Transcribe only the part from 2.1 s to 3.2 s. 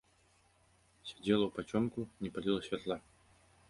не паліла святла.